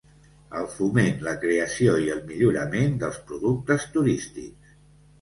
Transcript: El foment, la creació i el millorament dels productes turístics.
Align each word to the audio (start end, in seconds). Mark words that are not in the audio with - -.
El 0.59 0.63
foment, 0.77 1.19
la 1.27 1.35
creació 1.43 1.95
i 2.05 2.11
el 2.15 2.25
millorament 2.33 2.99
dels 3.07 3.23
productes 3.31 3.89
turístics. 3.99 4.77